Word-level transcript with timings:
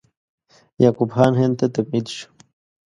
یعقوب 0.83 1.09
خان 1.15 1.33
هند 1.39 1.53
ته 1.59 1.65
تبعید 1.75 2.07
شو. 2.15 2.27